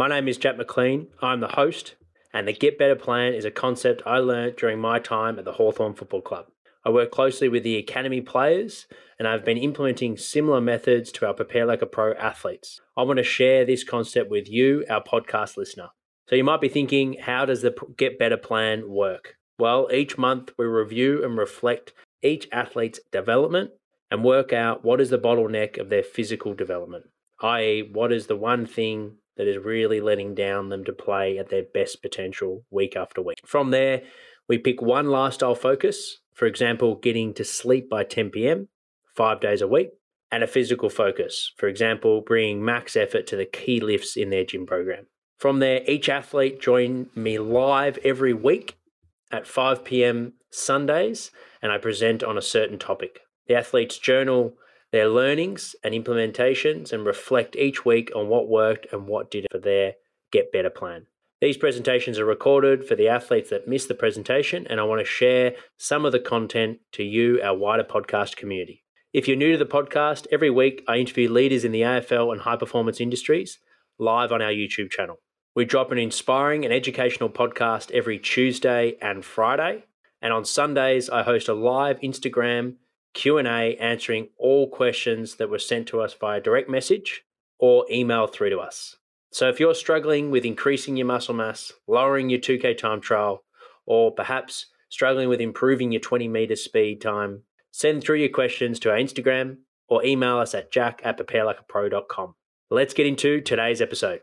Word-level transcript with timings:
My 0.00 0.08
name 0.08 0.28
is 0.28 0.38
Jack 0.38 0.56
McLean. 0.56 1.08
I'm 1.20 1.40
the 1.40 1.48
host, 1.48 1.96
and 2.32 2.48
the 2.48 2.54
Get 2.54 2.78
Better 2.78 2.96
Plan 2.96 3.34
is 3.34 3.44
a 3.44 3.50
concept 3.50 4.00
I 4.06 4.16
learned 4.16 4.56
during 4.56 4.80
my 4.80 4.98
time 4.98 5.38
at 5.38 5.44
the 5.44 5.52
Hawthorn 5.52 5.92
Football 5.92 6.22
Club. 6.22 6.46
I 6.86 6.88
work 6.88 7.10
closely 7.10 7.50
with 7.50 7.64
the 7.64 7.76
academy 7.76 8.22
players, 8.22 8.86
and 9.18 9.28
I've 9.28 9.44
been 9.44 9.58
implementing 9.58 10.16
similar 10.16 10.58
methods 10.58 11.12
to 11.12 11.26
our 11.26 11.34
Prepare 11.34 11.66
Like 11.66 11.82
a 11.82 11.86
Pro 11.86 12.14
athletes. 12.14 12.80
I 12.96 13.02
want 13.02 13.18
to 13.18 13.22
share 13.22 13.66
this 13.66 13.84
concept 13.84 14.30
with 14.30 14.48
you, 14.48 14.86
our 14.88 15.04
podcast 15.04 15.58
listener. 15.58 15.90
So 16.30 16.34
you 16.34 16.44
might 16.44 16.62
be 16.62 16.70
thinking, 16.70 17.18
how 17.20 17.44
does 17.44 17.60
the 17.60 17.74
Get 17.98 18.18
Better 18.18 18.38
Plan 18.38 18.88
work? 18.88 19.34
Well, 19.58 19.90
each 19.92 20.16
month 20.16 20.52
we 20.56 20.64
review 20.64 21.22
and 21.22 21.36
reflect 21.36 21.92
each 22.22 22.48
athlete's 22.50 23.00
development 23.12 23.72
and 24.10 24.24
work 24.24 24.50
out 24.50 24.82
what 24.82 24.98
is 24.98 25.10
the 25.10 25.18
bottleneck 25.18 25.76
of 25.76 25.90
their 25.90 26.02
physical 26.02 26.54
development, 26.54 27.10
i.e., 27.42 27.90
what 27.92 28.12
is 28.12 28.28
the 28.28 28.36
one 28.36 28.64
thing 28.64 29.18
that 29.40 29.48
is 29.48 29.56
really 29.56 30.02
letting 30.02 30.34
down 30.34 30.68
them 30.68 30.84
to 30.84 30.92
play 30.92 31.38
at 31.38 31.48
their 31.48 31.62
best 31.62 32.02
potential 32.02 32.62
week 32.70 32.94
after 32.94 33.22
week. 33.22 33.38
From 33.46 33.70
there, 33.70 34.02
we 34.46 34.58
pick 34.58 34.82
one 34.82 35.06
lifestyle 35.06 35.54
focus, 35.54 36.18
for 36.34 36.44
example, 36.44 36.96
getting 36.96 37.32
to 37.32 37.42
sleep 37.42 37.88
by 37.88 38.04
10 38.04 38.28
p.m., 38.28 38.68
five 39.16 39.40
days 39.40 39.62
a 39.62 39.66
week, 39.66 39.92
and 40.30 40.44
a 40.44 40.46
physical 40.46 40.90
focus, 40.90 41.54
for 41.56 41.68
example, 41.68 42.20
bringing 42.20 42.62
max 42.62 42.96
effort 42.96 43.26
to 43.28 43.36
the 43.36 43.46
key 43.46 43.80
lifts 43.80 44.14
in 44.14 44.28
their 44.28 44.44
gym 44.44 44.66
program. 44.66 45.06
From 45.38 45.60
there, 45.60 45.80
each 45.86 46.10
athlete 46.10 46.60
join 46.60 47.08
me 47.14 47.38
live 47.38 47.98
every 48.04 48.34
week 48.34 48.76
at 49.32 49.46
5 49.46 49.86
p.m. 49.86 50.34
Sundays, 50.50 51.30
and 51.62 51.72
I 51.72 51.78
present 51.78 52.22
on 52.22 52.36
a 52.36 52.42
certain 52.42 52.78
topic. 52.78 53.20
The 53.48 53.54
athletes 53.54 53.96
journal 53.96 54.52
their 54.92 55.08
learnings 55.08 55.76
and 55.84 55.94
implementations 55.94 56.92
and 56.92 57.06
reflect 57.06 57.56
each 57.56 57.84
week 57.84 58.10
on 58.14 58.28
what 58.28 58.48
worked 58.48 58.86
and 58.92 59.06
what 59.06 59.30
didn't 59.30 59.52
for 59.52 59.58
their 59.58 59.94
Get 60.32 60.52
Better 60.52 60.70
plan. 60.70 61.06
These 61.40 61.56
presentations 61.56 62.18
are 62.18 62.26
recorded 62.26 62.86
for 62.86 62.94
the 62.94 63.08
athletes 63.08 63.48
that 63.50 63.66
missed 63.66 63.88
the 63.88 63.94
presentation, 63.94 64.66
and 64.66 64.78
I 64.78 64.84
want 64.84 65.00
to 65.00 65.06
share 65.06 65.54
some 65.78 66.04
of 66.04 66.12
the 66.12 66.20
content 66.20 66.80
to 66.92 67.02
you, 67.02 67.40
our 67.42 67.56
wider 67.56 67.84
podcast 67.84 68.36
community. 68.36 68.84
If 69.12 69.26
you're 69.26 69.36
new 69.36 69.52
to 69.52 69.58
the 69.58 69.64
podcast, 69.64 70.26
every 70.30 70.50
week 70.50 70.84
I 70.86 70.98
interview 70.98 71.30
leaders 71.30 71.64
in 71.64 71.72
the 71.72 71.80
AFL 71.80 72.30
and 72.30 72.42
high 72.42 72.56
performance 72.56 73.00
industries 73.00 73.58
live 73.98 74.32
on 74.32 74.42
our 74.42 74.50
YouTube 74.50 74.90
channel. 74.90 75.16
We 75.54 75.64
drop 75.64 75.90
an 75.90 75.98
inspiring 75.98 76.64
and 76.64 76.74
educational 76.74 77.30
podcast 77.30 77.90
every 77.90 78.18
Tuesday 78.18 78.96
and 79.00 79.24
Friday, 79.24 79.84
and 80.20 80.32
on 80.32 80.44
Sundays 80.44 81.08
I 81.08 81.22
host 81.22 81.48
a 81.48 81.54
live 81.54 81.98
Instagram 82.00 82.74
Q&A 83.14 83.76
answering 83.76 84.28
all 84.38 84.68
questions 84.68 85.36
that 85.36 85.50
were 85.50 85.58
sent 85.58 85.88
to 85.88 86.00
us 86.00 86.14
via 86.14 86.40
direct 86.40 86.68
message 86.68 87.22
or 87.58 87.84
email 87.90 88.26
through 88.26 88.50
to 88.50 88.58
us. 88.58 88.96
So 89.32 89.48
if 89.48 89.60
you're 89.60 89.74
struggling 89.74 90.30
with 90.30 90.44
increasing 90.44 90.96
your 90.96 91.06
muscle 91.06 91.34
mass, 91.34 91.72
lowering 91.86 92.30
your 92.30 92.40
2K 92.40 92.76
time 92.76 93.00
trial, 93.00 93.44
or 93.86 94.12
perhaps 94.12 94.66
struggling 94.88 95.28
with 95.28 95.40
improving 95.40 95.92
your 95.92 96.00
20 96.00 96.28
meter 96.28 96.56
speed 96.56 97.00
time, 97.00 97.42
send 97.70 98.02
through 98.02 98.16
your 98.16 98.28
questions 98.28 98.80
to 98.80 98.90
our 98.90 98.96
Instagram 98.96 99.58
or 99.88 100.04
email 100.04 100.38
us 100.38 100.54
at 100.54 100.72
jack 100.72 101.00
at 101.04 101.18
preparelikeapro.com. 101.18 102.34
Let's 102.70 102.94
get 102.94 103.06
into 103.06 103.40
today's 103.40 103.80
episode. 103.80 104.20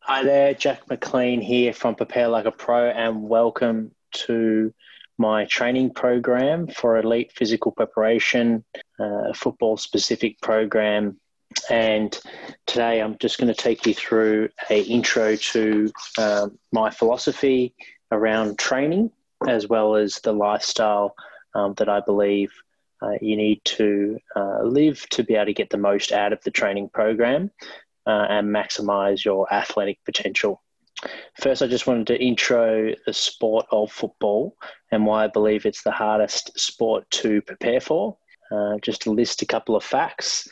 Hi 0.00 0.22
there, 0.22 0.54
Jack 0.54 0.88
McLean 0.88 1.40
here 1.40 1.72
from 1.72 1.94
Prepare 1.94 2.28
Like 2.28 2.46
a 2.46 2.50
Pro, 2.50 2.88
and 2.88 3.28
welcome 3.28 3.92
to 4.12 4.72
my 5.18 5.44
training 5.46 5.92
program 5.92 6.68
for 6.68 6.96
elite 6.96 7.32
physical 7.32 7.72
preparation, 7.72 8.64
uh, 9.00 9.32
football 9.34 9.76
specific 9.76 10.40
program. 10.40 11.18
And 11.68 12.18
today 12.66 13.00
I'm 13.00 13.18
just 13.18 13.38
going 13.38 13.52
to 13.52 13.60
take 13.60 13.84
you 13.86 13.94
through 13.94 14.50
a 14.70 14.82
intro 14.82 15.36
to 15.36 15.92
um, 16.18 16.58
my 16.72 16.90
philosophy 16.90 17.74
around 18.12 18.58
training, 18.58 19.10
as 19.46 19.66
well 19.66 19.96
as 19.96 20.16
the 20.16 20.32
lifestyle 20.32 21.14
um, 21.54 21.74
that 21.74 21.88
I 21.88 22.00
believe 22.00 22.52
uh, 23.02 23.12
you 23.20 23.36
need 23.36 23.60
to 23.64 24.18
uh, 24.36 24.62
live 24.62 25.08
to 25.10 25.22
be 25.22 25.34
able 25.34 25.46
to 25.46 25.52
get 25.52 25.70
the 25.70 25.78
most 25.78 26.12
out 26.12 26.32
of 26.32 26.42
the 26.44 26.50
training 26.50 26.90
program 26.90 27.50
uh, 28.06 28.26
and 28.28 28.48
maximize 28.48 29.24
your 29.24 29.52
athletic 29.52 29.98
potential. 30.04 30.62
First, 31.40 31.62
I 31.62 31.66
just 31.66 31.86
wanted 31.86 32.08
to 32.08 32.22
intro 32.22 32.92
the 33.06 33.12
sport 33.12 33.66
of 33.70 33.92
football 33.92 34.56
and 34.90 35.06
why 35.06 35.24
I 35.24 35.28
believe 35.28 35.64
it's 35.64 35.82
the 35.82 35.92
hardest 35.92 36.58
sport 36.58 37.08
to 37.10 37.40
prepare 37.42 37.80
for. 37.80 38.16
Uh, 38.50 38.78
just 38.80 39.02
to 39.02 39.10
list 39.10 39.42
a 39.42 39.46
couple 39.46 39.76
of 39.76 39.84
facts. 39.84 40.48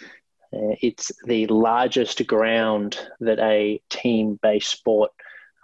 Uh, 0.53 0.77
it's 0.83 1.11
the 1.25 1.47
largest 1.47 2.27
ground 2.27 2.99
that 3.21 3.39
a 3.39 3.81
team 3.89 4.39
based 4.43 4.71
sport 4.71 5.11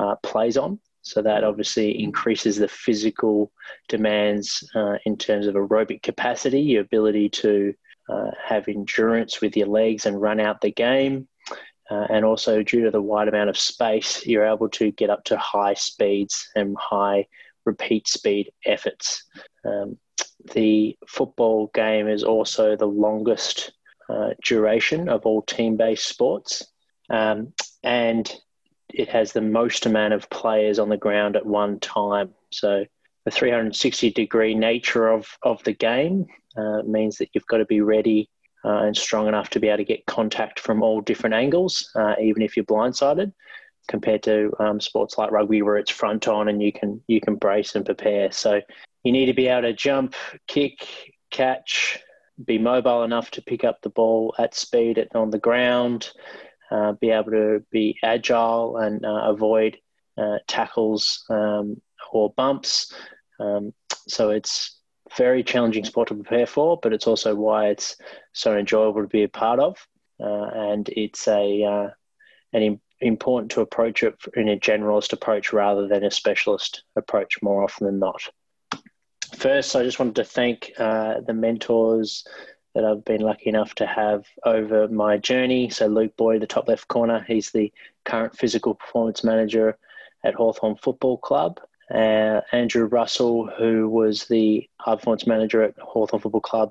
uh, 0.01 0.17
plays 0.23 0.57
on. 0.57 0.79
So 1.03 1.21
that 1.21 1.45
obviously 1.45 2.03
increases 2.03 2.57
the 2.57 2.69
physical 2.69 3.53
demands 3.89 4.67
uh, 4.75 4.97
in 5.05 5.19
terms 5.19 5.47
of 5.47 5.57
aerobic 5.57 6.03
capacity, 6.03 6.63
your 6.63 6.81
ability 6.81 7.29
to 7.29 7.75
uh, 8.09 8.31
have 8.43 8.67
endurance 8.67 9.43
with 9.43 9.55
your 9.55 9.67
legs 9.67 10.07
and 10.07 10.21
run 10.21 10.41
out 10.41 10.63
the 10.63 10.71
game. 10.73 11.29
Uh, 11.93 12.07
and 12.09 12.25
also, 12.25 12.63
due 12.63 12.83
to 12.85 12.91
the 12.91 13.03
wide 13.03 13.29
amount 13.29 13.51
of 13.51 13.59
space, 13.59 14.25
you're 14.27 14.47
able 14.47 14.69
to 14.71 14.91
get 14.93 15.11
up 15.11 15.23
to 15.25 15.37
high 15.37 15.75
speeds 15.75 16.49
and 16.57 16.75
high 16.81 17.27
repeat 17.67 18.09
speed 18.09 18.51
efforts. 18.65 19.25
Um, 19.67 19.99
the 20.55 20.97
football 21.07 21.71
game 21.75 22.09
is 22.09 22.25
also 22.25 22.77
the 22.77 22.87
longest 22.87 23.73
uh, 24.09 24.31
duration 24.43 25.11
of 25.11 25.27
all 25.27 25.43
team 25.43 25.77
based 25.77 26.07
sports. 26.07 26.65
Um, 27.11 27.53
and 27.83 28.35
it 28.95 29.11
has 29.11 29.33
the 29.33 29.43
most 29.43 29.85
amount 29.85 30.15
of 30.15 30.31
players 30.31 30.79
on 30.79 30.89
the 30.89 30.97
ground 30.97 31.37
at 31.37 31.45
one 31.45 31.79
time. 31.79 32.31
So, 32.51 32.87
the 33.27 33.31
360 33.31 34.13
degree 34.13 34.55
nature 34.55 35.09
of, 35.09 35.27
of 35.43 35.63
the 35.65 35.75
game 35.75 36.27
uh, 36.57 36.83
means 36.87 37.19
that 37.19 37.29
you've 37.35 37.47
got 37.47 37.59
to 37.59 37.67
be 37.67 37.83
ready 37.83 38.31
uh, 38.65 38.83
and 38.83 38.97
strong 38.97 39.29
enough 39.29 39.51
to 39.51 39.61
be 39.61 39.69
able 39.69 39.79
to 39.79 39.85
get 39.85 40.07
contact 40.07 40.61
from 40.61 40.83
all 40.83 41.01
different 41.01 41.35
angles, 41.35 41.91
uh, 41.97 42.15
even 42.21 42.43
if 42.43 42.57
you're 42.57 42.65
blindsided, 42.67 43.33
compared 43.89 44.23
to 44.23 44.53
um, 44.61 44.81
sports 44.81 45.19
like 45.19 45.31
rugby 45.31 45.63
where 45.63 45.77
it's 45.77 45.91
front 45.91 46.29
on 46.29 46.49
and 46.49 46.63
you 46.63 46.73
can 46.73 47.03
you 47.09 47.21
can 47.21 47.35
brace 47.35 47.75
and 47.75 47.85
prepare. 47.85 48.31
So 48.31 48.61
you 49.05 49.13
need 49.13 49.27
to 49.27 49.35
be 49.35 49.49
able 49.49 49.63
to 49.63 49.73
jump, 49.73 50.15
kick, 50.47 50.87
catch, 51.31 51.99
be 52.45 52.59
mobile 52.59 53.03
enough 53.03 53.31
to 53.33 53.43
pick 53.43 53.65
up 53.65 53.81
the 53.83 53.91
ball 53.91 54.35
at 54.39 54.55
speed 54.55 54.99
at, 54.99 55.15
on 55.15 55.31
the 55.31 55.39
ground, 55.39 56.11
uh, 56.71 56.93
be 56.93 57.11
able 57.11 57.33
to 57.33 57.65
be 57.71 57.97
agile 58.03 58.77
and 58.79 59.05
uh, 59.05 59.25
avoid 59.29 59.77
uh, 60.17 60.39
tackles 60.47 61.25
um, 61.31 61.81
or 62.13 62.33
bumps. 62.37 62.93
Um, 63.41 63.73
so 64.07 64.31
it's 64.31 64.79
very 65.17 65.43
challenging 65.43 65.85
sport 65.85 66.09
to 66.09 66.15
prepare 66.15 66.47
for, 66.47 66.79
but 66.83 66.93
it's 66.93 67.07
also 67.07 67.35
why 67.35 67.69
it's 67.69 67.97
so 68.33 68.57
enjoyable 68.57 69.03
to 69.03 69.09
be 69.09 69.25
a 69.25 69.29
part 69.29 69.61
of. 69.61 69.77
Uh, 70.21 70.51
and 70.55 70.89
it's 70.91 71.27
a 71.27 71.65
uh, 71.65 71.91
an 72.53 72.81
important 73.01 73.51
to 73.51 73.61
approach 73.61 74.03
it 74.03 74.15
in 74.37 74.49
a 74.49 74.59
generalist 74.59 75.13
approach 75.13 75.53
rather 75.53 75.89
than 75.89 76.05
a 76.05 76.11
specialist 76.11 76.85
approach 76.97 77.43
more 77.43 77.65
often 77.65 77.87
than 77.87 77.99
not. 77.99 78.23
First, 79.35 79.75
I 79.75 79.83
just 79.83 79.99
wanted 79.99 80.17
to 80.17 80.25
thank 80.25 80.73
uh, 80.79 81.21
the 81.27 81.33
mentors 81.33 82.25
that 82.75 82.85
I've 82.85 83.05
been 83.05 83.21
lucky 83.21 83.49
enough 83.49 83.75
to 83.77 83.87
have 83.87 84.27
over 84.45 84.89
my 84.89 85.19
journey. 85.19 85.71
So, 85.71 85.87
Luke 85.87 86.17
Boyd, 86.17 86.43
the 86.43 86.47
top 86.47 86.69
left 86.69 86.89
corner, 86.89 87.25
he's 87.27 87.51
the 87.51 87.73
current 88.05 88.37
physical 88.37 88.75
performance 88.75 89.25
manager 89.25 89.77
at 90.25 90.35
Hawthorn 90.35 90.77
Football 90.77 91.19
Club 91.19 91.61
uh, 91.93 92.41
Andrew 92.53 92.87
Russell, 92.87 93.51
who 93.59 93.89
was 93.89 94.25
the 94.27 94.69
performance 94.83 95.27
manager 95.27 95.63
at 95.63 95.79
Hawthorn 95.79 96.23
Football 96.23 96.41
Club 96.41 96.71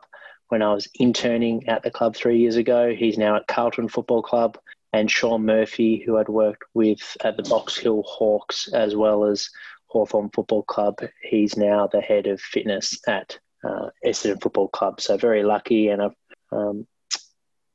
when 0.50 0.62
I 0.62 0.74
was 0.74 0.90
interning 1.00 1.68
at 1.70 1.84
the 1.84 1.92
club 1.92 2.16
three 2.16 2.40
years 2.40 2.58
ago. 2.58 2.94
He's 2.94 3.18
now 3.18 3.38
at 3.38 3.48
Carlton 3.48 3.88
Football 3.88 4.22
Club. 4.24 4.58
And 4.94 5.10
Sean 5.10 5.46
Murphy, 5.46 6.04
who 6.06 6.18
I'd 6.18 6.28
worked 6.28 6.66
with 6.74 7.16
at 7.24 7.38
the 7.38 7.44
Box 7.44 7.78
Hill 7.78 8.04
Hawks 8.06 8.68
as 8.74 8.94
well 8.94 9.24
as 9.24 9.50
Hawthorn 9.86 10.30
Football 10.32 10.64
Club. 10.64 11.00
He's 11.22 11.56
now 11.56 11.88
the 11.88 12.02
head 12.02 12.28
of 12.28 12.42
fitness 12.42 13.00
at 13.08 13.40
uh, 13.64 13.88
Essendon 14.06 14.42
Football 14.42 14.68
Club. 14.68 15.00
So 15.00 15.16
very 15.16 15.44
lucky, 15.44 15.88
and 15.88 16.02
I've 16.02 16.16
um, 16.52 16.86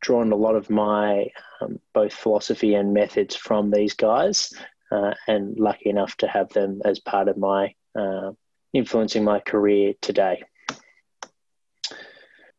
drawn 0.02 0.30
a 0.30 0.36
lot 0.36 0.56
of 0.56 0.68
my 0.68 1.28
um, 1.62 1.80
both 1.94 2.12
philosophy 2.12 2.74
and 2.74 2.92
methods 2.92 3.34
from 3.34 3.70
these 3.70 3.94
guys 3.94 4.52
uh, 4.90 5.14
and 5.26 5.58
lucky 5.58 5.90
enough 5.90 6.16
to 6.18 6.28
have 6.28 6.48
them 6.50 6.80
as 6.84 6.98
part 7.00 7.28
of 7.28 7.36
my 7.36 7.74
uh, 7.98 8.32
influencing 8.72 9.24
my 9.24 9.40
career 9.40 9.94
today. 10.00 10.42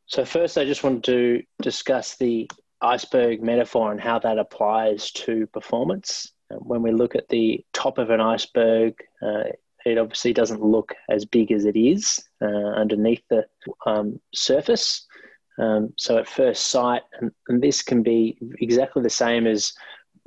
So, 0.08 0.24
first, 0.24 0.58
I 0.58 0.66
just 0.66 0.84
wanted 0.84 1.04
to 1.06 1.44
discuss 1.62 2.16
the 2.16 2.50
iceberg 2.82 3.42
metaphor 3.42 3.92
and 3.92 4.00
how 4.00 4.20
that 4.20 4.40
applies 4.40 5.12
to 5.12 5.48
performance. 5.48 6.32
When 6.50 6.82
we 6.82 6.92
look 6.92 7.16
at 7.16 7.28
the 7.28 7.66
top 7.74 7.98
of 7.98 8.10
an 8.10 8.22
iceberg, 8.22 8.94
uh, 9.22 9.44
it 9.86 9.98
obviously 9.98 10.34
doesn't 10.34 10.64
look 10.64 10.94
as 11.10 11.26
big 11.26 11.52
as 11.52 11.66
it 11.66 11.78
is 11.78 12.24
uh, 12.42 12.46
underneath 12.46 13.22
the 13.30 13.46
um, 13.86 14.20
surface. 14.34 15.06
Um, 15.60 15.94
so, 15.98 16.18
at 16.18 16.30
first 16.30 16.68
sight, 16.68 17.02
and, 17.20 17.32
and, 17.50 17.62
this 17.62 17.82
can 17.82 18.04
be 18.04 18.38
exactly 18.60 19.02
the 19.02 19.10
same 19.10 19.48
as 19.48 19.74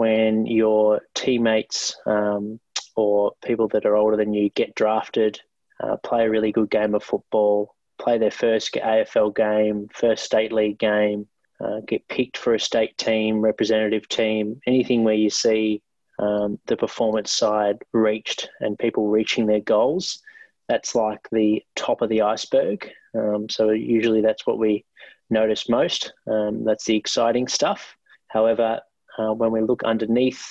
when 0.00 0.47
your 0.47 1.02
teammates 1.14 1.94
um, 2.06 2.58
or 2.97 3.32
people 3.44 3.69
that 3.69 3.85
are 3.85 3.97
older 3.97 4.17
than 4.17 4.32
you 4.32 4.49
get 4.49 4.75
drafted, 4.75 5.38
uh, 5.79 5.94
play 5.99 6.25
a 6.25 6.31
really 6.31 6.52
good 6.52 6.70
game 6.70 6.94
of 6.94 7.05
football, 7.05 7.76
play 7.99 8.17
their 8.17 8.31
first 8.31 8.73
AFL 8.73 9.37
game, 9.37 9.88
first 9.93 10.25
state 10.25 10.52
league 10.52 10.79
game, 10.79 11.29
uh, 11.62 11.81
get 11.87 12.08
picked 12.08 12.38
for 12.38 12.55
a 12.55 12.58
state 12.58 12.97
team, 12.97 13.43
representative 13.43 14.08
team, 14.08 14.58
anything 14.67 15.05
where 15.05 15.12
you 15.12 15.29
see 15.29 15.82
um, 16.19 16.58
the 16.64 16.79
performance 16.79 17.31
side 17.31 17.76
reached 17.93 18.49
and 18.61 18.79
people 18.79 19.08
reaching 19.08 19.44
their 19.44 19.61
goals, 19.61 20.23
that's 20.67 20.94
like 20.94 21.29
the 21.31 21.62
top 21.76 22.00
of 22.00 22.08
the 22.08 22.23
iceberg. 22.23 22.91
Um, 23.14 23.50
so 23.50 23.69
usually 23.69 24.23
that's 24.23 24.47
what 24.47 24.56
we 24.56 24.87
notice 25.29 25.69
most. 25.69 26.14
Um, 26.26 26.64
that's 26.64 26.87
the 26.87 26.97
exciting 26.97 27.49
stuff. 27.49 27.94
However, 28.29 28.81
uh, 29.19 29.33
when 29.33 29.51
we 29.53 29.61
look 29.61 29.83
underneath 29.85 30.45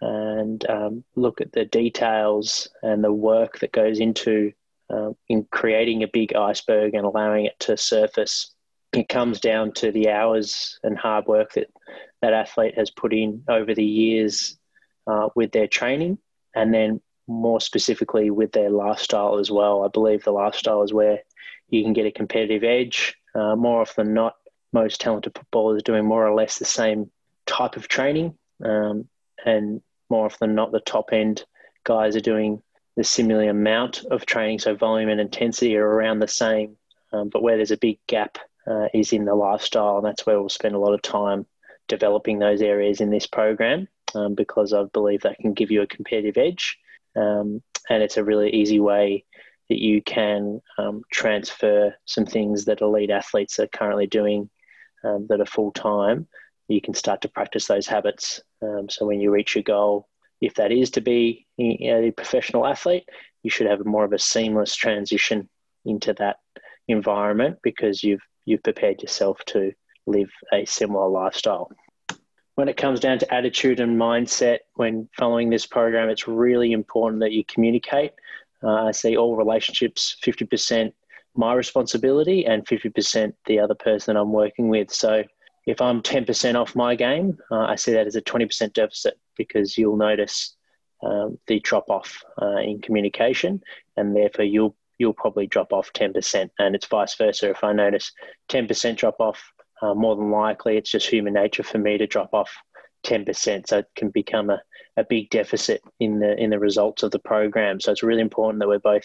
and 0.00 0.68
um, 0.68 1.04
look 1.14 1.40
at 1.40 1.52
the 1.52 1.64
details 1.64 2.68
and 2.82 3.02
the 3.04 3.12
work 3.12 3.60
that 3.60 3.72
goes 3.72 4.00
into 4.00 4.52
uh, 4.90 5.10
in 5.28 5.46
creating 5.50 6.02
a 6.02 6.08
big 6.08 6.34
iceberg 6.34 6.94
and 6.94 7.06
allowing 7.06 7.46
it 7.46 7.58
to 7.60 7.76
surface, 7.76 8.52
it 8.92 9.08
comes 9.08 9.40
down 9.40 9.72
to 9.72 9.90
the 9.92 10.10
hours 10.10 10.78
and 10.82 10.98
hard 10.98 11.26
work 11.26 11.52
that 11.54 11.68
that 12.20 12.32
athlete 12.32 12.74
has 12.76 12.90
put 12.90 13.12
in 13.12 13.42
over 13.48 13.74
the 13.74 13.84
years 13.84 14.58
uh, 15.06 15.28
with 15.34 15.50
their 15.52 15.66
training, 15.66 16.18
and 16.54 16.72
then 16.72 17.00
more 17.26 17.60
specifically 17.60 18.30
with 18.30 18.52
their 18.52 18.70
lifestyle 18.70 19.38
as 19.38 19.50
well. 19.50 19.84
I 19.84 19.88
believe 19.88 20.22
the 20.22 20.32
lifestyle 20.32 20.82
is 20.82 20.92
where 20.92 21.20
you 21.68 21.82
can 21.82 21.92
get 21.92 22.06
a 22.06 22.12
competitive 22.12 22.64
edge. 22.64 23.14
Uh, 23.34 23.56
more 23.56 23.80
often 23.80 24.06
than 24.06 24.14
not, 24.14 24.34
most 24.72 25.00
talented 25.00 25.36
footballers 25.36 25.80
are 25.80 25.84
doing 25.84 26.04
more 26.04 26.26
or 26.26 26.34
less 26.34 26.58
the 26.58 26.64
same 26.64 27.10
type 27.46 27.76
of 27.76 27.88
training, 27.88 28.36
um, 28.64 29.08
and 29.44 29.82
more 30.10 30.26
often 30.26 30.48
than 30.48 30.56
not, 30.56 30.72
the 30.72 30.80
top 30.80 31.12
end 31.12 31.44
guys 31.84 32.16
are 32.16 32.20
doing 32.20 32.62
the 32.96 33.04
similar 33.04 33.48
amount 33.48 34.04
of 34.10 34.26
training. 34.26 34.58
So 34.58 34.74
volume 34.74 35.08
and 35.08 35.20
intensity 35.20 35.76
are 35.76 35.86
around 35.86 36.18
the 36.18 36.28
same, 36.28 36.76
um, 37.12 37.28
but 37.28 37.42
where 37.42 37.56
there's 37.56 37.70
a 37.70 37.76
big 37.76 37.98
gap 38.06 38.38
uh, 38.66 38.88
is 38.94 39.12
in 39.12 39.24
the 39.24 39.34
lifestyle, 39.34 39.96
and 39.96 40.06
that's 40.06 40.26
where 40.26 40.38
we'll 40.38 40.48
spend 40.48 40.74
a 40.74 40.78
lot 40.78 40.94
of 40.94 41.02
time 41.02 41.46
developing 41.88 42.38
those 42.38 42.62
areas 42.62 43.00
in 43.00 43.10
this 43.10 43.26
program 43.26 43.88
um, 44.14 44.34
because 44.34 44.72
I 44.72 44.84
believe 44.84 45.22
that 45.22 45.38
can 45.38 45.52
give 45.52 45.70
you 45.70 45.82
a 45.82 45.86
competitive 45.86 46.38
edge, 46.38 46.78
um, 47.16 47.62
and 47.88 48.02
it's 48.02 48.16
a 48.16 48.24
really 48.24 48.50
easy 48.50 48.80
way 48.80 49.24
that 49.68 49.80
you 49.80 50.02
can 50.02 50.60
um, 50.78 51.02
transfer 51.10 51.94
some 52.04 52.26
things 52.26 52.66
that 52.66 52.80
elite 52.80 53.10
athletes 53.10 53.58
are 53.58 53.66
currently 53.66 54.06
doing 54.06 54.50
um, 55.04 55.26
that 55.28 55.40
are 55.40 55.46
full 55.46 55.72
time. 55.72 56.26
You 56.72 56.80
can 56.80 56.94
start 56.94 57.20
to 57.22 57.28
practice 57.28 57.66
those 57.66 57.86
habits. 57.86 58.40
Um, 58.62 58.88
so 58.88 59.06
when 59.06 59.20
you 59.20 59.30
reach 59.30 59.54
your 59.54 59.62
goal, 59.62 60.08
if 60.40 60.54
that 60.54 60.72
is 60.72 60.90
to 60.92 61.00
be 61.00 61.46
a 61.58 62.10
professional 62.16 62.66
athlete, 62.66 63.08
you 63.42 63.50
should 63.50 63.66
have 63.66 63.84
more 63.84 64.04
of 64.04 64.12
a 64.12 64.18
seamless 64.18 64.74
transition 64.74 65.48
into 65.84 66.12
that 66.14 66.36
environment 66.88 67.58
because 67.62 68.02
you've 68.02 68.22
you've 68.44 68.62
prepared 68.62 69.02
yourself 69.02 69.38
to 69.46 69.72
live 70.06 70.30
a 70.52 70.64
similar 70.64 71.08
lifestyle. 71.08 71.70
When 72.56 72.68
it 72.68 72.76
comes 72.76 73.00
down 73.00 73.18
to 73.20 73.34
attitude 73.34 73.78
and 73.78 73.98
mindset, 74.00 74.58
when 74.74 75.08
following 75.16 75.48
this 75.48 75.64
program, 75.64 76.08
it's 76.08 76.26
really 76.26 76.72
important 76.72 77.20
that 77.20 77.32
you 77.32 77.44
communicate. 77.44 78.12
Uh, 78.62 78.86
I 78.86 78.90
see 78.90 79.16
all 79.16 79.36
relationships 79.36 80.16
50% 80.24 80.92
my 81.34 81.54
responsibility 81.54 82.44
and 82.46 82.66
50% 82.66 83.32
the 83.46 83.58
other 83.58 83.74
person 83.74 84.16
I'm 84.16 84.32
working 84.32 84.68
with. 84.68 84.92
So 84.92 85.22
if 85.66 85.80
I'm 85.80 86.02
10% 86.02 86.60
off 86.60 86.74
my 86.74 86.94
game, 86.94 87.38
uh, 87.50 87.60
I 87.60 87.76
see 87.76 87.92
that 87.92 88.06
as 88.06 88.16
a 88.16 88.22
20% 88.22 88.72
deficit 88.72 89.18
because 89.36 89.78
you'll 89.78 89.96
notice 89.96 90.56
um, 91.02 91.38
the 91.46 91.60
drop 91.60 91.88
off 91.90 92.22
uh, 92.40 92.58
in 92.58 92.80
communication, 92.80 93.62
and 93.96 94.14
therefore 94.14 94.44
you'll 94.44 94.76
you'll 94.98 95.12
probably 95.12 95.48
drop 95.48 95.72
off 95.72 95.92
10%. 95.94 96.50
And 96.60 96.74
it's 96.76 96.86
vice 96.86 97.16
versa. 97.16 97.50
If 97.50 97.64
I 97.64 97.72
notice 97.72 98.12
10% 98.50 98.96
drop 98.96 99.16
off, 99.18 99.42
uh, 99.80 99.94
more 99.94 100.14
than 100.14 100.30
likely 100.30 100.76
it's 100.76 100.90
just 100.90 101.08
human 101.08 101.32
nature 101.32 101.64
for 101.64 101.78
me 101.78 101.98
to 101.98 102.06
drop 102.06 102.32
off 102.32 102.54
10%. 103.04 103.66
So 103.66 103.78
it 103.78 103.86
can 103.96 104.10
become 104.10 104.48
a, 104.50 104.62
a 104.96 105.02
big 105.02 105.28
deficit 105.30 105.82
in 105.98 106.20
the 106.20 106.36
in 106.36 106.50
the 106.50 106.58
results 106.58 107.02
of 107.02 107.10
the 107.10 107.18
program. 107.18 107.80
So 107.80 107.90
it's 107.90 108.04
really 108.04 108.20
important 108.20 108.60
that 108.60 108.68
we 108.68 108.78
both 108.78 109.04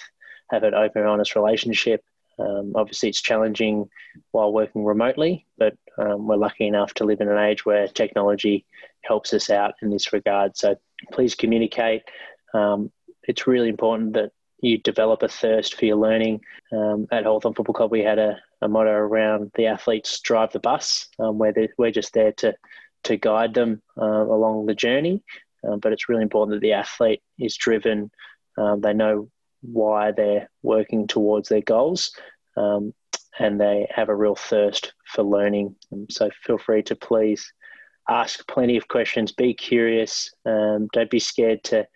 have 0.51 0.63
an 0.63 0.75
open 0.75 1.01
and 1.01 1.09
honest 1.09 1.35
relationship. 1.35 2.03
Um, 2.39 2.73
obviously, 2.75 3.09
it's 3.09 3.21
challenging 3.21 3.89
while 4.31 4.53
working 4.53 4.83
remotely, 4.83 5.45
but 5.57 5.75
um, 5.97 6.27
we're 6.27 6.37
lucky 6.37 6.67
enough 6.67 6.93
to 6.95 7.05
live 7.05 7.21
in 7.21 7.29
an 7.29 7.37
age 7.37 7.65
where 7.65 7.87
technology 7.87 8.65
helps 9.01 9.33
us 9.33 9.49
out 9.49 9.73
in 9.81 9.89
this 9.89 10.13
regard. 10.13 10.55
So 10.55 10.75
please 11.11 11.35
communicate. 11.35 12.03
Um, 12.53 12.91
it's 13.23 13.47
really 13.47 13.69
important 13.69 14.13
that 14.13 14.31
you 14.61 14.77
develop 14.79 15.23
a 15.23 15.27
thirst 15.27 15.75
for 15.75 15.85
your 15.85 15.97
learning. 15.97 16.41
Um, 16.71 17.07
at 17.11 17.25
Hawthorn 17.25 17.53
Football 17.53 17.73
Club, 17.73 17.91
we 17.91 18.01
had 18.01 18.19
a, 18.19 18.37
a 18.61 18.67
motto 18.67 18.91
around 18.91 19.51
the 19.55 19.67
athletes 19.67 20.19
drive 20.19 20.51
the 20.51 20.59
bus, 20.59 21.07
um, 21.19 21.37
where 21.37 21.53
we're 21.77 21.91
just 21.91 22.13
there 22.13 22.31
to 22.33 22.55
to 23.03 23.15
guide 23.15 23.53
them 23.53 23.81
uh, 23.97 24.03
along 24.03 24.65
the 24.65 24.75
journey. 24.75 25.23
Um, 25.63 25.79
but 25.79 25.93
it's 25.93 26.09
really 26.09 26.23
important 26.23 26.55
that 26.55 26.61
the 26.61 26.73
athlete 26.73 27.21
is 27.39 27.55
driven. 27.55 28.11
They 28.79 28.93
know 28.93 29.29
why 29.61 30.11
they're 30.11 30.49
working 30.63 31.07
towards 31.07 31.49
their 31.49 31.61
goals, 31.61 32.11
um, 32.55 32.93
and 33.39 33.59
they 33.59 33.87
have 33.93 34.09
a 34.09 34.15
real 34.15 34.35
thirst 34.35 34.93
for 35.05 35.23
learning. 35.23 35.75
Um, 35.91 36.07
so 36.09 36.29
feel 36.43 36.57
free 36.57 36.83
to 36.83 36.95
please 36.95 37.51
ask 38.09 38.47
plenty 38.47 38.77
of 38.77 38.87
questions. 38.87 39.31
Be 39.31 39.53
curious. 39.53 40.33
Um, 40.45 40.87
don't 40.93 41.09
be 41.09 41.19
scared 41.19 41.63
to 41.65 41.87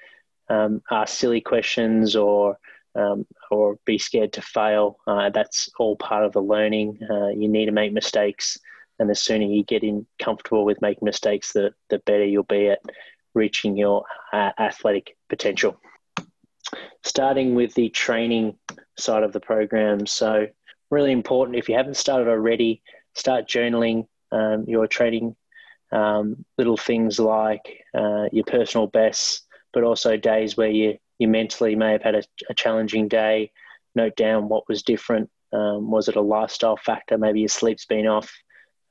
um, 0.50 0.81
ask 0.92 1.18
silly 1.18 1.42
questions 1.42 2.16
or 2.16 2.58
um, 2.94 3.25
or 3.50 3.78
be 3.86 3.98
scared 3.98 4.34
to 4.34 4.42
fail. 4.42 4.98
Uh, 5.08 5.30
that's 5.30 5.69
all 5.80 5.96
part 5.96 6.25
of 6.25 6.34
the 6.34 6.42
learning. 6.42 7.00
Uh, 7.10 7.30
you 7.30 7.48
need 7.48 7.68
to 7.68 7.72
make 7.72 7.94
mistakes, 7.94 8.58
and 9.00 9.10
the 9.10 9.16
sooner 9.16 9.46
you 9.46 9.63
get 9.63 9.84
in 9.84 10.06
comfortable 10.19 10.66
with 10.66 10.81
making 10.81 11.06
mistakes, 11.06 11.54
the 11.54 11.74
the 11.90 12.00
better 12.00 12.25
you'll 12.25 12.44
be 12.44 12.69
at 12.69 12.81
reaching 13.34 13.78
your 13.78 14.04
uh, 14.34 14.52
athletic 14.60 15.16
potential. 15.30 15.80
Starting 17.04 17.56
with 17.56 17.74
the 17.74 17.90
training 17.90 18.58
side 18.98 19.24
of 19.24 19.34
the 19.34 19.40
program, 19.40 20.06
so 20.06 20.48
really 20.90 21.12
important. 21.12 21.58
If 21.58 21.70
you 21.70 21.76
haven't 21.76 21.98
started 21.98 22.28
already, 22.28 22.82
start 23.16 23.48
journaling 23.48 24.08
um, 24.32 24.66
your 24.68 24.88
training. 24.88 25.36
Um, 25.92 26.46
little 26.58 26.78
things 26.78 27.20
like 27.20 27.84
uh, 27.94 28.30
your 28.32 28.46
personal 28.46 28.88
bests, 28.88 29.42
but 29.74 29.84
also 29.84 30.16
days 30.16 30.56
where 30.56 30.70
you 30.70 30.98
you 31.20 31.28
mentally 31.28 31.75
may 31.75 31.92
have 31.92 32.01
had 32.01 32.16
a, 32.16 32.24
a 32.50 32.54
challenging 32.54 33.08
day. 33.08 33.51
Note 33.94 34.16
down 34.16 34.48
what 34.48 34.68
was 34.70 34.84
different. 34.84 35.30
Um, 35.54 35.92
was 35.92 36.08
it 36.08 36.16
a 36.16 36.22
lifestyle 36.22 36.78
factor? 36.78 37.18
Maybe 37.18 37.42
your 37.42 37.50
sleep's 37.50 37.86
been 37.86 38.08
off. 38.08 38.32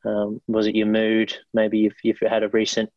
Um, 0.05 0.41
was 0.47 0.67
it 0.67 0.75
your 0.75 0.87
mood? 0.87 1.35
Maybe 1.55 1.79
you've, 1.79 1.97
you've 2.03 2.19
had 2.21 2.43
a 2.43 2.49
recent 2.49 2.91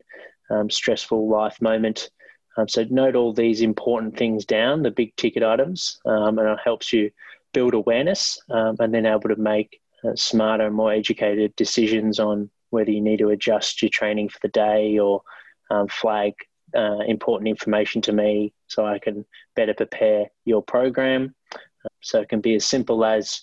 um, 0.50 0.70
stressful 0.70 1.30
life 1.30 1.62
moment. 1.62 2.10
Um, 2.57 2.67
so 2.67 2.86
note 2.89 3.15
all 3.15 3.33
these 3.33 3.62
important 3.62 4.17
things 4.17 4.45
down, 4.45 4.83
the 4.83 4.91
big 4.91 5.15
ticket 5.15 5.43
items, 5.43 6.00
um, 6.05 6.38
and 6.39 6.48
it 6.48 6.60
helps 6.63 6.93
you 6.93 7.10
build 7.51 7.74
awareness 7.74 8.39
um, 8.50 8.75
and 8.79 8.93
then 8.93 9.05
able 9.05 9.29
to 9.29 9.36
make 9.36 9.79
uh, 10.03 10.15
smarter 10.15 10.69
more 10.69 10.91
educated 10.91 11.55
decisions 11.55 12.19
on 12.19 12.50
whether 12.69 12.91
you 12.91 13.01
need 13.01 13.19
to 13.19 13.29
adjust 13.29 13.81
your 13.81 13.89
training 13.89 14.29
for 14.29 14.39
the 14.41 14.50
day 14.50 14.98
or 15.00 15.22
flag 15.89 16.33
uh, 16.75 17.00
important 17.07 17.48
information 17.48 18.01
to 18.01 18.12
me 18.12 18.53
so 18.67 18.86
I 18.86 19.00
can 19.00 19.25
better 19.55 19.74
prepare 19.74 20.27
your 20.45 20.62
program. 20.62 21.36
So 22.01 22.22
it 22.22 22.29
can 22.29 22.41
be 22.41 22.55
as 22.55 22.65
simple 22.65 23.05
as 23.05 23.41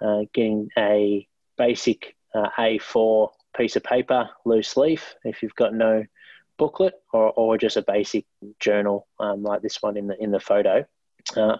uh, 0.00 0.20
getting 0.32 0.68
a 0.78 1.26
basic 1.58 2.16
uh, 2.34 2.48
A4 2.58 3.28
piece 3.56 3.76
of 3.76 3.82
paper, 3.82 4.30
loose 4.44 4.76
leaf, 4.76 5.14
if 5.24 5.42
you've 5.42 5.54
got 5.56 5.74
no 5.74 6.04
booklet, 6.60 6.94
or, 7.12 7.32
or 7.32 7.56
just 7.56 7.78
a 7.78 7.82
basic 7.82 8.26
journal 8.60 9.08
um, 9.18 9.42
like 9.42 9.62
this 9.62 9.78
one 9.80 9.96
in 9.96 10.06
the 10.06 10.22
in 10.22 10.30
the 10.30 10.38
photo. 10.38 10.84
Uh, 11.34 11.56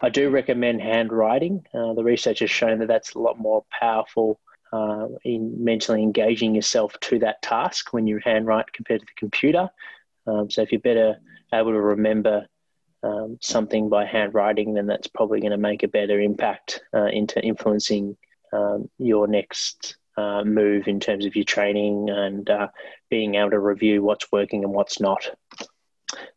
I 0.00 0.10
do 0.10 0.30
recommend 0.30 0.82
handwriting. 0.82 1.64
Uh, 1.74 1.94
the 1.94 2.04
research 2.04 2.40
has 2.40 2.50
shown 2.50 2.78
that 2.80 2.88
that's 2.88 3.14
a 3.14 3.18
lot 3.18 3.38
more 3.38 3.64
powerful 3.80 4.38
uh, 4.72 5.06
in 5.24 5.64
mentally 5.64 6.02
engaging 6.02 6.54
yourself 6.54 6.98
to 7.08 7.18
that 7.20 7.40
task 7.40 7.92
when 7.92 8.06
you 8.06 8.20
handwrite 8.22 8.72
compared 8.72 9.00
to 9.00 9.06
the 9.06 9.20
computer. 9.24 9.70
Um, 10.26 10.50
so 10.50 10.62
if 10.62 10.70
you're 10.70 10.80
better 10.80 11.16
able 11.54 11.72
to 11.72 11.80
remember 11.80 12.46
um, 13.02 13.38
something 13.40 13.88
by 13.88 14.04
handwriting, 14.04 14.74
then 14.74 14.86
that's 14.86 15.08
probably 15.08 15.40
going 15.40 15.52
to 15.52 15.68
make 15.70 15.82
a 15.82 15.88
better 15.88 16.20
impact 16.20 16.80
uh, 16.94 17.06
into 17.06 17.40
influencing 17.40 18.16
um, 18.52 18.90
your 18.98 19.26
next 19.26 19.96
uh, 20.16 20.44
move 20.44 20.88
in 20.88 21.00
terms 21.00 21.24
of 21.26 21.34
your 21.36 21.44
training 21.44 22.10
and 22.10 22.48
uh, 22.50 22.68
being 23.10 23.34
able 23.36 23.50
to 23.50 23.58
review 23.58 24.02
what's 24.02 24.30
working 24.32 24.64
and 24.64 24.72
what's 24.72 25.00
not. 25.00 25.28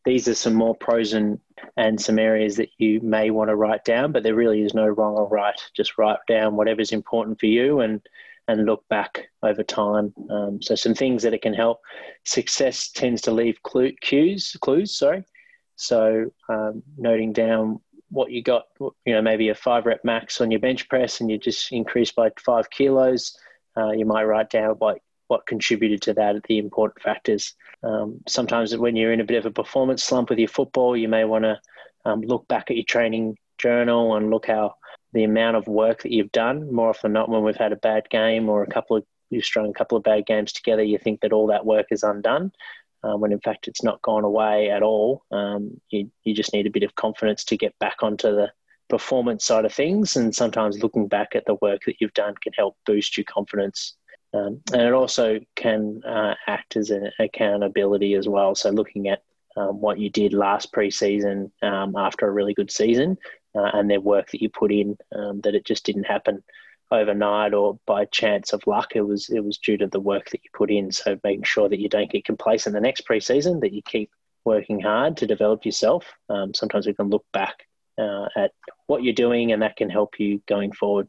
These 0.05 0.27
are 0.27 0.35
some 0.35 0.53
more 0.53 0.75
pros 0.75 1.13
and, 1.13 1.39
and 1.75 1.99
some 1.99 2.17
areas 2.17 2.55
that 2.57 2.69
you 2.77 3.01
may 3.01 3.31
want 3.31 3.49
to 3.49 3.55
write 3.55 3.83
down, 3.83 4.11
but 4.11 4.23
there 4.23 4.35
really 4.35 4.61
is 4.61 4.73
no 4.73 4.87
wrong 4.87 5.15
or 5.15 5.27
right. 5.27 5.59
Just 5.75 5.97
write 5.97 6.19
down 6.27 6.55
whatever's 6.55 6.91
important 6.91 7.39
for 7.39 7.47
you 7.47 7.81
and 7.81 8.01
and 8.47 8.65
look 8.65 8.87
back 8.89 9.27
over 9.43 9.63
time. 9.63 10.13
Um, 10.29 10.61
so 10.61 10.75
some 10.75 10.93
things 10.93 11.23
that 11.23 11.33
it 11.33 11.41
can 11.41 11.53
help. 11.53 11.81
Success 12.25 12.91
tends 12.91 13.21
to 13.23 13.31
leave 13.31 13.61
clue, 13.63 13.91
cues, 14.01 14.55
clues. 14.61 14.95
Sorry. 14.97 15.25
So 15.75 16.31
um, 16.47 16.83
noting 16.97 17.33
down 17.33 17.81
what 18.09 18.31
you 18.31 18.41
got, 18.43 18.65
you 18.79 19.13
know, 19.13 19.21
maybe 19.21 19.49
a 19.49 19.55
five 19.55 19.85
rep 19.85 20.05
max 20.05 20.39
on 20.41 20.51
your 20.51 20.59
bench 20.59 20.87
press, 20.87 21.21
and 21.21 21.29
you 21.29 21.37
just 21.37 21.71
increase 21.71 22.11
by 22.11 22.29
five 22.39 22.69
kilos. 22.69 23.35
Uh, 23.77 23.91
you 23.91 24.05
might 24.05 24.23
write 24.23 24.49
down 24.49 24.75
what 24.75 24.99
what 25.27 25.47
contributed 25.47 26.03
to 26.03 26.13
that, 26.13 26.35
the 26.47 26.59
important 26.59 27.01
factors. 27.01 27.55
Um, 27.81 28.21
sometimes 28.27 28.77
when 28.77 28.95
you're 28.95 29.11
in 29.11 29.21
a 29.21 29.25
bit 29.25 29.37
of 29.37 29.47
a 29.47 29.51
performance 29.51 30.03
slump 30.03 30.29
with 30.29 30.37
your 30.37 30.47
football, 30.47 30.95
you 30.95 31.07
may 31.07 31.25
want 31.25 31.45
to 31.45 31.59
um, 32.05 32.21
look 32.21 32.47
back 32.47 32.69
at 32.69 32.75
your 32.75 32.85
training 32.85 33.35
journal 33.57 34.15
and 34.15 34.29
look 34.29 34.45
how 34.45 34.75
the 35.13 35.23
amount 35.23 35.57
of 35.57 35.67
work 35.67 36.03
that 36.03 36.11
you've 36.11 36.31
done. 36.31 36.71
More 36.71 36.89
often 36.89 37.11
than 37.11 37.13
not, 37.13 37.29
when 37.29 37.43
we've 37.43 37.55
had 37.55 37.71
a 37.71 37.77
bad 37.77 38.07
game 38.09 38.49
or 38.49 38.61
a 38.61 38.67
couple 38.67 38.97
of 38.97 39.03
you've 39.31 39.43
strung 39.43 39.69
a 39.69 39.73
couple 39.73 39.97
of 39.97 40.03
bad 40.03 40.27
games 40.27 40.53
together, 40.53 40.83
you 40.83 40.99
think 40.99 41.21
that 41.21 41.33
all 41.33 41.47
that 41.47 41.65
work 41.65 41.87
is 41.89 42.03
undone. 42.03 42.51
Um, 43.03 43.19
when 43.19 43.31
in 43.31 43.39
fact 43.39 43.67
it's 43.67 43.83
not 43.83 44.01
gone 44.01 44.23
away 44.23 44.71
at 44.71 44.81
all. 44.81 45.23
Um, 45.31 45.79
you, 45.89 46.11
you 46.23 46.33
just 46.33 46.53
need 46.53 46.65
a 46.65 46.71
bit 46.71 46.83
of 46.83 46.95
confidence 46.95 47.43
to 47.45 47.57
get 47.57 47.77
back 47.79 47.97
onto 48.01 48.31
the 48.31 48.51
performance 48.89 49.45
side 49.45 49.65
of 49.65 49.73
things. 49.73 50.15
And 50.15 50.33
sometimes 50.33 50.81
looking 50.81 51.07
back 51.07 51.35
at 51.35 51.45
the 51.45 51.57
work 51.61 51.81
that 51.85 51.95
you've 51.99 52.13
done 52.13 52.35
can 52.41 52.53
help 52.53 52.77
boost 52.85 53.17
your 53.17 53.25
confidence. 53.25 53.95
Um, 54.33 54.61
and 54.73 54.81
it 54.81 54.93
also 54.93 55.39
can 55.55 56.01
uh, 56.03 56.35
act 56.47 56.75
as 56.75 56.89
an 56.89 57.11
accountability 57.19 58.15
as 58.15 58.27
well. 58.27 58.53
So 58.55 58.69
looking 58.69 59.07
at 59.07 59.23
um, 59.57 59.79
what 59.79 59.99
you 59.99 60.09
did 60.09 60.33
last 60.33 60.73
preseason 60.73 61.51
um, 61.61 61.95
after 61.95 62.27
a 62.27 62.31
really 62.31 62.53
good 62.53 62.71
season 62.71 63.17
uh, 63.55 63.69
and 63.73 63.89
the 63.89 63.97
work 63.97 64.29
that 64.31 64.41
you 64.41 64.49
put 64.49 64.71
in, 64.71 64.97
um, 65.15 65.39
that 65.41 65.55
it 65.55 65.65
just 65.65 65.85
didn't 65.85 66.03
happen 66.03 66.43
overnight 66.91 67.53
or 67.53 67.79
by 67.87 68.05
chance 68.05 68.53
of 68.53 68.67
luck. 68.67 68.91
It 68.95 69.01
was 69.01 69.29
it 69.29 69.43
was 69.43 69.57
due 69.57 69.77
to 69.77 69.87
the 69.87 69.99
work 69.99 70.29
that 70.31 70.41
you 70.43 70.49
put 70.53 70.69
in. 70.69 70.91
So 70.91 71.17
making 71.23 71.43
sure 71.43 71.69
that 71.69 71.79
you 71.79 71.89
don't 71.89 72.11
get 72.11 72.25
complacent 72.25 72.73
the 72.73 72.81
next 72.81 73.07
preseason, 73.07 73.61
that 73.61 73.73
you 73.73 73.81
keep 73.81 74.11
working 74.43 74.79
hard 74.79 75.17
to 75.17 75.27
develop 75.27 75.65
yourself. 75.65 76.05
Um, 76.29 76.53
sometimes 76.53 76.85
we 76.85 76.93
can 76.93 77.09
look 77.09 77.25
back 77.33 77.65
uh, 77.97 78.27
at 78.35 78.51
what 78.87 79.03
you're 79.03 79.13
doing, 79.13 79.51
and 79.51 79.61
that 79.61 79.75
can 79.75 79.89
help 79.89 80.19
you 80.19 80.41
going 80.47 80.71
forward. 80.71 81.07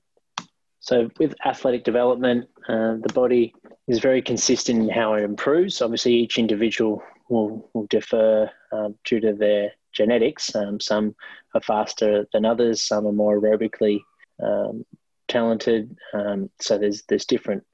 So 0.80 1.10
with 1.18 1.34
athletic 1.44 1.84
development, 1.84 2.46
uh, 2.68 2.96
the 3.02 3.12
body 3.12 3.54
is 3.88 3.98
very 3.98 4.22
consistent 4.22 4.78
in 4.78 4.88
how 4.88 5.14
it 5.14 5.24
improves. 5.24 5.82
Obviously, 5.82 6.14
each 6.14 6.38
individual 6.38 7.02
will, 7.28 7.68
will 7.74 7.86
differ 7.86 8.50
um, 8.72 8.94
due 9.04 9.20
to 9.20 9.32
their 9.32 9.72
genetics. 9.92 10.54
Um, 10.54 10.78
some 10.78 11.14
are 11.54 11.60
faster 11.60 12.26
than 12.32 12.44
others. 12.44 12.82
Some 12.82 13.06
are 13.06 13.12
more 13.12 13.40
aerobically 13.40 14.00
um, 14.42 14.84
talented. 15.28 15.96
Um, 16.14 16.50
so 16.60 16.78
there's 16.78 17.02
there's 17.08 17.24
different 17.24 17.64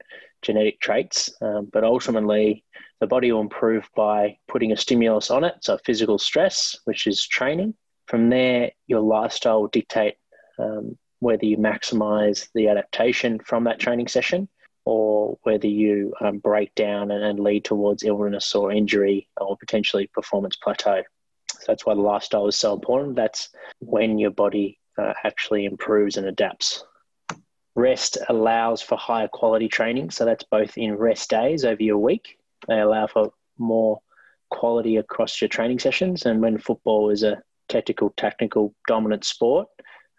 genetic 0.41 0.79
traits, 0.79 1.29
um, 1.41 1.69
but 1.71 1.83
ultimately 1.83 2.63
the 2.99 3.07
body 3.07 3.31
will 3.31 3.41
improve 3.41 3.87
by 3.95 4.37
putting 4.47 4.71
a 4.71 4.77
stimulus 4.77 5.29
on 5.29 5.43
it. 5.43 5.55
So 5.61 5.77
physical 5.85 6.17
stress, 6.17 6.75
which 6.85 7.07
is 7.07 7.27
training. 7.27 7.75
From 8.07 8.29
there, 8.29 8.71
your 8.87 9.01
lifestyle 9.01 9.61
will 9.61 9.67
dictate 9.67 10.15
um, 10.59 10.97
whether 11.19 11.45
you 11.45 11.57
maximize 11.57 12.49
the 12.53 12.67
adaptation 12.67 13.39
from 13.39 13.63
that 13.63 13.79
training 13.79 14.07
session 14.07 14.49
or 14.85 15.37
whether 15.43 15.67
you 15.67 16.13
um, 16.19 16.39
break 16.39 16.75
down 16.75 17.11
and, 17.11 17.23
and, 17.23 17.39
lead 17.39 17.63
towards 17.63 18.03
illness 18.03 18.53
or 18.53 18.71
injury 18.71 19.29
or 19.39 19.55
potentially 19.57 20.07
performance 20.07 20.57
plateau. 20.57 21.01
So 21.51 21.65
that's 21.67 21.85
why 21.85 21.93
the 21.93 22.01
lifestyle 22.01 22.47
is 22.47 22.57
so 22.57 22.73
important. 22.73 23.15
That's 23.15 23.49
when 23.79 24.19
your 24.19 24.31
body 24.31 24.79
uh, 24.97 25.13
actually 25.23 25.63
improves 25.63 26.17
and 26.17 26.27
adapts. 26.27 26.83
Rest 27.75 28.17
allows 28.27 28.81
for 28.81 28.97
higher 28.97 29.29
quality 29.29 29.69
training. 29.69 30.11
So 30.11 30.25
that's 30.25 30.43
both 30.43 30.77
in 30.77 30.95
rest 30.95 31.29
days 31.29 31.63
over 31.63 31.81
your 31.81 31.97
week. 31.97 32.37
They 32.67 32.79
allow 32.79 33.07
for 33.07 33.31
more 33.57 34.01
quality 34.49 34.97
across 34.97 35.41
your 35.41 35.47
training 35.47 35.79
sessions. 35.79 36.25
And 36.25 36.41
when 36.41 36.57
football 36.57 37.09
is 37.09 37.23
a 37.23 37.41
technical, 37.69 38.13
tactical, 38.17 38.73
dominant 38.87 39.23
sport, 39.25 39.67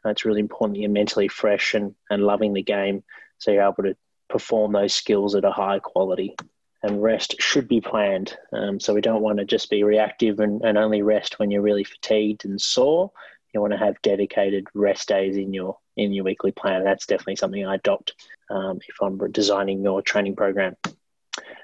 uh, 0.04 0.10
it's 0.10 0.24
really 0.24 0.40
important 0.40 0.76
that 0.76 0.82
you're 0.82 0.90
mentally 0.90 1.28
fresh 1.28 1.74
and, 1.74 1.94
and 2.10 2.22
loving 2.22 2.52
the 2.52 2.62
game 2.62 3.02
so 3.38 3.50
you're 3.50 3.62
able 3.62 3.82
to 3.82 3.96
perform 4.28 4.72
those 4.72 4.94
skills 4.94 5.34
at 5.34 5.44
a 5.44 5.50
high 5.50 5.78
quality. 5.78 6.34
And 6.82 7.02
rest 7.02 7.36
should 7.40 7.66
be 7.66 7.80
planned. 7.80 8.36
Um, 8.52 8.78
so 8.78 8.92
we 8.92 9.00
don't 9.00 9.22
want 9.22 9.38
to 9.38 9.46
just 9.46 9.70
be 9.70 9.82
reactive 9.84 10.38
and, 10.40 10.62
and 10.62 10.76
only 10.76 11.00
rest 11.00 11.38
when 11.38 11.50
you're 11.50 11.62
really 11.62 11.84
fatigued 11.84 12.44
and 12.44 12.60
sore. 12.60 13.10
You 13.54 13.60
want 13.60 13.72
to 13.72 13.78
have 13.78 14.02
dedicated 14.02 14.66
rest 14.74 15.08
days 15.08 15.36
in 15.36 15.54
your 15.54 15.78
in 15.96 16.12
your 16.12 16.24
weekly 16.24 16.52
plan. 16.52 16.84
That's 16.84 17.06
definitely 17.06 17.36
something 17.36 17.64
I 17.64 17.76
adopt 17.76 18.14
um, 18.50 18.80
if 18.88 19.00
I'm 19.00 19.16
designing 19.30 19.82
your 19.82 20.02
training 20.02 20.36
program. 20.36 20.76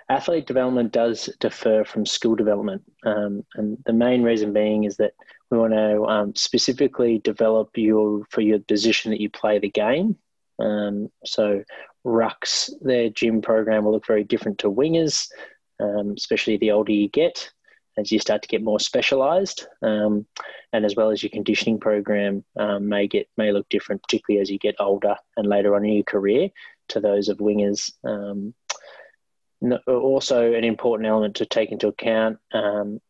Athletic 0.09 0.47
development 0.47 0.93
does 0.93 1.29
differ 1.41 1.85
from 1.85 2.07
skill 2.07 2.37
development, 2.37 2.83
um, 3.05 3.45
and 3.57 3.77
the 3.87 3.93
main 3.93 4.23
reason 4.23 4.53
being 4.53 4.85
is 4.85 4.97
that 4.99 5.13
we 5.50 5.59
want 5.59 5.73
to 5.73 6.04
um, 6.04 6.35
specifically 6.35 7.19
develop 7.19 7.71
your 7.76 8.25
for 8.30 8.40
your 8.40 8.61
position 8.61 9.11
that 9.11 9.21
you 9.21 9.30
play 9.30 9.59
the 9.59 9.71
game. 9.71 10.16
Um, 10.59 11.11
so 11.25 11.64
rucks, 12.07 12.71
their 12.80 13.11
gym 13.11 13.40
program 13.40 13.85
will 13.85 13.92
look 13.92 14.07
very 14.07 14.25
different 14.25 14.59
to 14.59 14.71
wingers, 14.71 15.28
um, 15.80 16.14
especially 16.16 16.57
the 16.57 16.71
older 16.71 16.92
you 16.92 17.09
get 17.09 17.50
as 17.99 18.11
you 18.11 18.19
start 18.19 18.42
to 18.42 18.49
get 18.49 18.62
more 18.62 18.80
specialized 18.80 19.66
um, 19.83 20.26
and 20.73 20.85
as 20.85 20.95
well 20.95 21.11
as 21.11 21.23
your 21.23 21.30
conditioning 21.30 21.78
program 21.78 22.45
um, 22.57 22.88
may 22.88 23.07
get 23.07 23.28
may 23.37 23.52
look 23.52 23.69
different 23.69 24.02
particularly 24.02 24.40
as 24.40 24.50
you 24.50 24.59
get 24.59 24.76
older 24.78 25.14
and 25.37 25.47
later 25.47 25.75
on 25.75 25.85
in 25.85 25.92
your 25.92 26.04
career 26.04 26.49
to 26.88 27.00
those 27.00 27.28
of 27.28 27.38
wingers 27.38 27.92
um, 28.04 28.54
also 29.87 30.52
an 30.52 30.64
important 30.64 31.09
element 31.09 31.37
to 31.37 31.47
take 31.47 31.73
into 31.73 31.88
account 31.88 32.38
um, 32.52 33.00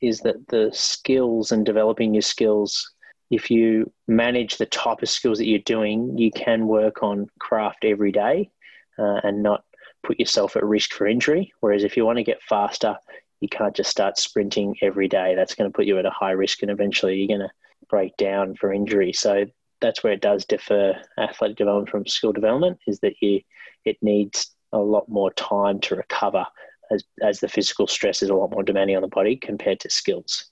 is 0.00 0.20
that 0.20 0.46
the 0.48 0.70
skills 0.72 1.52
and 1.52 1.66
developing 1.66 2.14
your 2.14 2.22
skills 2.22 2.92
if 3.30 3.50
you 3.50 3.90
manage 4.08 4.56
the 4.56 4.66
type 4.66 5.02
of 5.02 5.08
skills 5.08 5.38
that 5.38 5.46
you're 5.46 5.58
doing 5.60 6.16
you 6.18 6.30
can 6.30 6.66
work 6.66 7.02
on 7.02 7.26
craft 7.38 7.84
every 7.84 8.12
day 8.12 8.50
uh, 8.98 9.20
and 9.22 9.42
not 9.42 9.64
put 10.02 10.18
yourself 10.18 10.56
at 10.56 10.64
risk 10.64 10.92
for 10.92 11.06
injury 11.06 11.52
whereas 11.60 11.84
if 11.84 11.96
you 11.96 12.04
want 12.04 12.18
to 12.18 12.24
get 12.24 12.42
faster 12.42 12.96
you 13.40 13.48
can't 13.48 13.74
just 13.74 13.90
start 13.90 14.18
sprinting 14.18 14.76
every 14.82 15.08
day. 15.08 15.34
That's 15.34 15.54
going 15.54 15.70
to 15.70 15.74
put 15.74 15.86
you 15.86 15.98
at 15.98 16.06
a 16.06 16.10
high 16.10 16.32
risk, 16.32 16.62
and 16.62 16.70
eventually 16.70 17.16
you're 17.16 17.38
going 17.38 17.48
to 17.48 17.54
break 17.88 18.16
down 18.16 18.54
for 18.54 18.72
injury. 18.72 19.12
So 19.12 19.46
that's 19.80 20.04
where 20.04 20.12
it 20.12 20.20
does 20.20 20.44
differ 20.44 20.94
athletic 21.18 21.56
development 21.56 21.88
from 21.88 22.06
skill 22.06 22.32
development 22.32 22.78
is 22.86 23.00
that 23.00 23.14
you 23.20 23.40
it 23.86 23.96
needs 24.02 24.54
a 24.72 24.78
lot 24.78 25.08
more 25.08 25.32
time 25.32 25.80
to 25.80 25.96
recover 25.96 26.44
as, 26.90 27.04
as 27.22 27.40
the 27.40 27.48
physical 27.48 27.86
stress 27.86 28.22
is 28.22 28.30
a 28.30 28.34
lot 28.34 28.50
more 28.50 28.62
demanding 28.62 28.96
on 28.96 29.02
the 29.02 29.08
body 29.08 29.36
compared 29.36 29.80
to 29.80 29.90
skills. 29.90 30.50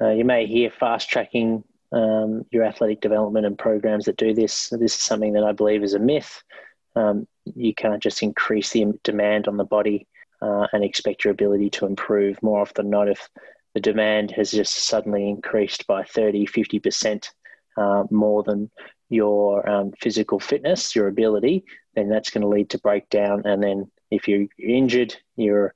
Uh, 0.00 0.10
you 0.10 0.24
may 0.24 0.46
hear 0.46 0.70
fast 0.70 1.10
tracking 1.10 1.62
um, 1.92 2.44
your 2.50 2.64
athletic 2.64 3.00
development 3.00 3.46
and 3.46 3.58
programs 3.58 4.04
that 4.06 4.16
do 4.16 4.32
this. 4.32 4.68
This 4.70 4.94
is 4.94 5.00
something 5.00 5.32
that 5.34 5.44
I 5.44 5.52
believe 5.52 5.82
is 5.82 5.94
a 5.94 5.98
myth. 5.98 6.42
Um, 6.96 7.26
you 7.54 7.74
can't 7.74 8.02
just 8.02 8.22
increase 8.22 8.70
the 8.70 8.86
demand 9.04 9.48
on 9.48 9.56
the 9.56 9.64
body 9.64 10.06
uh, 10.42 10.66
and 10.72 10.84
expect 10.84 11.24
your 11.24 11.32
ability 11.32 11.70
to 11.70 11.86
improve. 11.86 12.42
More 12.42 12.60
often 12.60 12.86
than 12.86 12.90
not, 12.90 13.08
if 13.08 13.28
the 13.74 13.80
demand 13.80 14.30
has 14.32 14.50
just 14.50 14.86
suddenly 14.86 15.28
increased 15.28 15.86
by 15.86 16.04
30, 16.04 16.46
50% 16.46 17.28
uh, 17.76 18.04
more 18.10 18.42
than 18.42 18.70
your 19.08 19.68
um, 19.68 19.92
physical 20.00 20.40
fitness, 20.40 20.94
your 20.94 21.08
ability, 21.08 21.64
then 21.94 22.08
that's 22.08 22.30
going 22.30 22.42
to 22.42 22.48
lead 22.48 22.70
to 22.70 22.78
breakdown. 22.78 23.42
And 23.44 23.62
then 23.62 23.90
if 24.10 24.28
you're 24.28 24.46
injured, 24.58 25.14
you're 25.36 25.74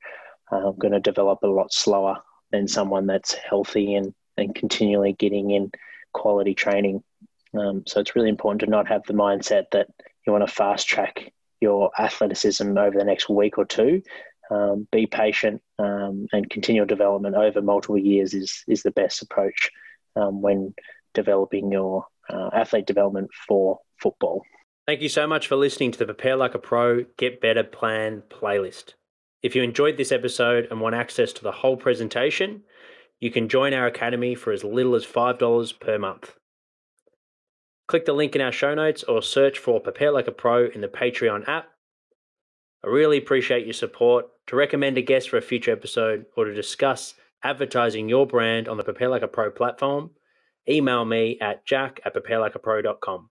uh, 0.50 0.70
going 0.72 0.92
to 0.92 1.00
develop 1.00 1.40
a 1.42 1.48
lot 1.48 1.72
slower 1.72 2.18
than 2.50 2.68
someone 2.68 3.06
that's 3.06 3.34
healthy 3.34 3.94
and, 3.94 4.14
and 4.36 4.54
continually 4.54 5.12
getting 5.12 5.50
in 5.50 5.70
quality 6.12 6.54
training. 6.54 7.02
Um, 7.58 7.84
so 7.86 8.00
it's 8.00 8.16
really 8.16 8.28
important 8.28 8.60
to 8.60 8.66
not 8.66 8.88
have 8.88 9.02
the 9.04 9.14
mindset 9.14 9.64
that 9.72 9.88
you 10.26 10.32
want 10.32 10.46
to 10.46 10.52
fast 10.52 10.88
track 10.88 11.32
your 11.60 11.90
athleticism 11.98 12.76
over 12.76 12.98
the 12.98 13.04
next 13.04 13.28
week 13.28 13.58
or 13.58 13.64
two 13.64 14.02
um, 14.50 14.86
be 14.92 15.06
patient 15.06 15.62
um, 15.78 16.26
and 16.32 16.50
continual 16.50 16.86
development 16.86 17.34
over 17.34 17.62
multiple 17.62 17.98
years 17.98 18.34
is 18.34 18.64
is 18.68 18.82
the 18.82 18.90
best 18.90 19.22
approach 19.22 19.70
um, 20.16 20.42
when 20.42 20.74
developing 21.14 21.72
your 21.72 22.06
uh, 22.28 22.50
athlete 22.52 22.86
development 22.86 23.30
for 23.46 23.78
football. 24.00 24.42
Thank 24.86 25.00
you 25.00 25.08
so 25.08 25.26
much 25.26 25.46
for 25.46 25.56
listening 25.56 25.92
to 25.92 25.98
the 25.98 26.06
Prepare 26.06 26.36
Like 26.36 26.54
a 26.54 26.58
Pro 26.58 27.04
Get 27.16 27.40
Better 27.40 27.64
Plan 27.64 28.22
playlist. 28.28 28.94
If 29.42 29.54
you 29.54 29.62
enjoyed 29.62 29.96
this 29.96 30.12
episode 30.12 30.68
and 30.70 30.80
want 30.80 30.94
access 30.94 31.32
to 31.34 31.42
the 31.42 31.52
whole 31.52 31.76
presentation, 31.76 32.62
you 33.18 33.30
can 33.30 33.48
join 33.48 33.72
our 33.72 33.86
academy 33.86 34.34
for 34.34 34.52
as 34.52 34.64
little 34.64 34.94
as 34.94 35.06
$5 35.06 35.80
per 35.80 35.98
month. 35.98 36.34
Click 37.86 38.04
the 38.04 38.12
link 38.12 38.34
in 38.34 38.42
our 38.42 38.52
show 38.52 38.74
notes 38.74 39.02
or 39.04 39.22
search 39.22 39.58
for 39.58 39.80
Prepare 39.80 40.12
Like 40.12 40.28
a 40.28 40.32
Pro 40.32 40.66
in 40.66 40.80
the 40.80 40.88
Patreon 40.88 41.48
app 41.48 41.68
I 42.84 42.88
really 42.88 43.16
appreciate 43.16 43.64
your 43.64 43.72
support. 43.72 44.26
To 44.48 44.56
recommend 44.56 44.98
a 44.98 45.02
guest 45.02 45.30
for 45.30 45.38
a 45.38 45.42
future 45.42 45.72
episode 45.72 46.26
or 46.36 46.44
to 46.44 46.52
discuss 46.52 47.14
advertising 47.42 48.10
your 48.10 48.26
brand 48.26 48.68
on 48.68 48.76
the 48.76 48.84
Prepare 48.84 49.08
Like 49.08 49.22
a 49.22 49.28
Pro 49.28 49.50
platform, 49.50 50.10
email 50.68 51.06
me 51.06 51.38
at 51.40 51.64
jack 51.64 52.00
at 52.04 52.14
preparelikeapro.com. 52.14 53.30